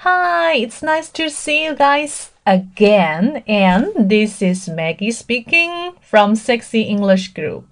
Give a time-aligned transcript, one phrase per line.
[0.00, 3.42] Hi, it's nice to see you guys again.
[3.46, 7.64] And this is Maggie speaking from Sexy English Group.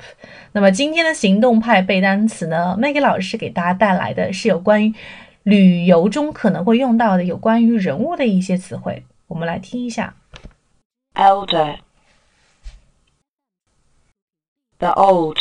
[0.53, 4.95] 那么今天的行动派背单词呢，Maggie 老师给大家带来的是有关于
[5.43, 9.05] 旅游中可能会用到的有关于人物的一些词汇。
[9.27, 10.15] 我们来听一下。
[11.17, 11.77] elder,
[14.79, 15.39] the old,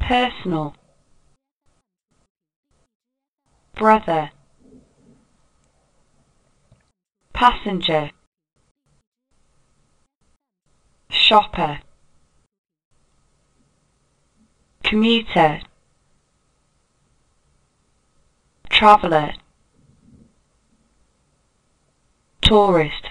[0.00, 0.72] personal,
[3.79, 4.29] brother,
[7.33, 8.11] passenger,
[11.09, 11.79] shopper,
[14.83, 15.61] commuter,
[18.69, 19.31] traveller,
[22.41, 23.05] tourist,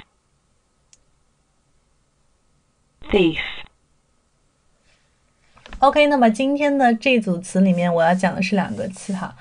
[3.10, 3.57] thief.
[5.80, 9.32] OK，那么今天的这组词里面，我要讲的是两个词哈，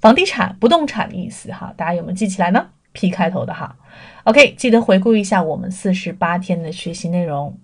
[0.00, 1.74] 房地产、不动产的意思哈。
[1.76, 3.76] 大家有没有记起来呢？P 开头的哈。
[4.24, 7.58] OK，记得回顾一下我们四十八天的学习内容。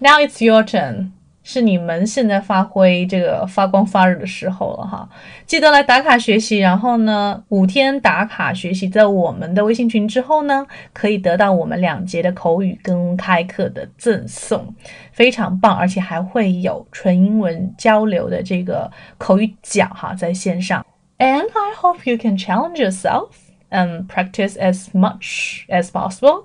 [0.00, 1.10] Now it's your turn.
[1.44, 5.08] 是你们现在发挥这个发光发热的时候了哈！
[5.44, 14.74] 记得来打卡学习，然后呢，五天打卡学习，在我们的微信群之后呢，可以得到我们两节的口语跟开课的赠送，
[15.10, 20.86] 非常棒，而且还会有纯英文交流的这个口语角哈，在线上。
[21.18, 23.30] And I hope you can challenge yourself
[23.70, 26.44] and practice as much as possible.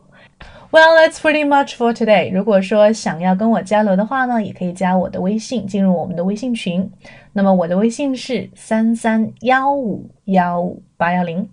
[0.69, 2.29] Well, that's pretty much for today.
[2.31, 6.91] 如果说想要跟我交流的话呢，也可以加我的微信，进入我们的微信群。
[7.33, 11.49] 那么我的微信是三三幺五幺五八幺零。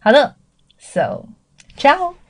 [0.00, 0.34] 好的
[0.78, 2.25] ，So，ciao。